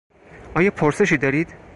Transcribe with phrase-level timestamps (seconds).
[0.55, 1.53] آیا پرسشی دارید؟